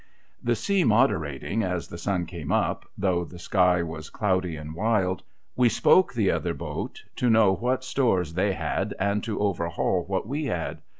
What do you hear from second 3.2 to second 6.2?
the sky was cloudy and wild, we spoke